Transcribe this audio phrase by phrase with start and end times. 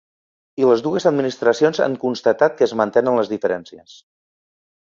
[0.61, 3.99] I les dues administracions han constatat que es mantenen les diferències.